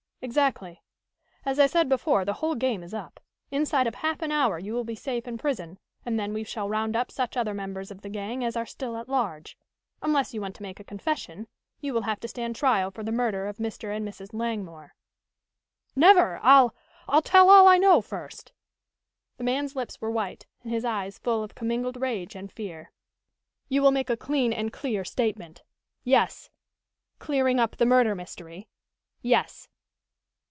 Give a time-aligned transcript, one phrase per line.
[0.23, 0.83] "Exactly.
[1.45, 3.19] As I said before, the whole game is up.
[3.49, 6.69] Inside of half an hour you will be safe in prison, and then we shall
[6.69, 9.57] round up such other members of the gang as are still at large.
[9.99, 11.47] Unless you want to make a confession,
[11.79, 13.95] you will have to stand trial for the murder of Mr.
[13.97, 14.29] and Mrs.
[14.31, 14.93] Langmore."
[15.95, 16.39] "Never!
[16.43, 16.75] I'll
[17.07, 18.53] I'll tell all I know, first!"
[19.37, 22.91] The man's lips were white and his eyes full of commingled rage and fear.
[23.69, 25.63] "You will make a clean and clear statement?"
[26.03, 26.51] "Yes."
[27.17, 28.67] "Clearing up the murder mystery?"
[29.23, 29.67] "Yes."